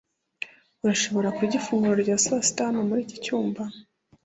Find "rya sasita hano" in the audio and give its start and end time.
2.05-2.79